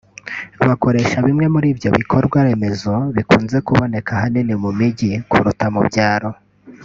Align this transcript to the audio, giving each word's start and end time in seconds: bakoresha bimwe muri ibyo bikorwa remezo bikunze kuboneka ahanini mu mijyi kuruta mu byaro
bakoresha 0.67 1.17
bimwe 1.27 1.45
muri 1.53 1.67
ibyo 1.73 1.89
bikorwa 1.99 2.37
remezo 2.47 2.93
bikunze 3.15 3.57
kuboneka 3.67 4.09
ahanini 4.15 4.53
mu 4.63 4.71
mijyi 4.79 5.11
kuruta 5.29 5.65
mu 5.75 5.81
byaro 5.89 6.29